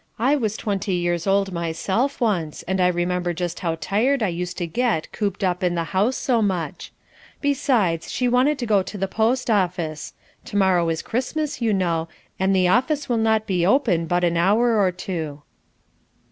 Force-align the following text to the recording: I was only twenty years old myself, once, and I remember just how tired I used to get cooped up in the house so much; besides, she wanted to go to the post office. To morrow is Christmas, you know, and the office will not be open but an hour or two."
I 0.17 0.35
was 0.35 0.53
only 0.57 0.63
twenty 0.63 0.93
years 0.95 1.27
old 1.27 1.51
myself, 1.51 2.19
once, 2.19 2.63
and 2.63 2.81
I 2.81 2.87
remember 2.87 3.35
just 3.35 3.59
how 3.59 3.75
tired 3.79 4.23
I 4.23 4.29
used 4.29 4.57
to 4.57 4.65
get 4.65 5.11
cooped 5.11 5.43
up 5.43 5.61
in 5.63 5.75
the 5.75 5.83
house 5.93 6.17
so 6.17 6.41
much; 6.41 6.91
besides, 7.39 8.11
she 8.11 8.27
wanted 8.27 8.57
to 8.57 8.65
go 8.65 8.81
to 8.81 8.97
the 8.97 9.07
post 9.07 9.47
office. 9.51 10.15
To 10.45 10.57
morrow 10.57 10.89
is 10.89 11.03
Christmas, 11.03 11.61
you 11.61 11.71
know, 11.71 12.07
and 12.39 12.55
the 12.55 12.67
office 12.67 13.09
will 13.09 13.17
not 13.17 13.45
be 13.45 13.63
open 13.63 14.07
but 14.07 14.23
an 14.23 14.37
hour 14.37 14.75
or 14.75 14.91
two." 14.91 15.43